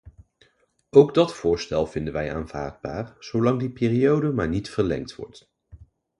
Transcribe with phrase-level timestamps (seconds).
[0.89, 5.51] Ook dat voorstel vinden wij aanvaardbaar zolang die periode maar niet verlengd wordt.